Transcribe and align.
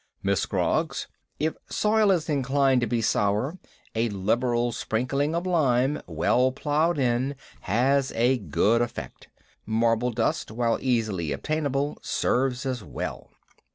MISS 0.23 0.41
SCROGGS: 0.47 1.05
If 1.39 1.53
soil 1.69 2.09
is 2.09 2.27
inclined 2.27 2.81
to 2.81 2.87
be 2.87 3.03
sour, 3.03 3.59
a 3.93 4.09
liberal 4.09 4.71
sprinkling 4.71 5.35
of 5.35 5.45
lime, 5.45 6.01
well 6.07 6.51
ploughed 6.51 6.97
in, 6.97 7.35
has 7.59 8.11
a 8.13 8.39
good 8.39 8.81
effect. 8.81 9.29
Marble 9.63 10.09
dust, 10.09 10.49
where 10.49 10.75
easily 10.81 11.31
obtainable, 11.31 11.99
serves 12.01 12.65
as 12.65 12.83
well. 12.83 13.29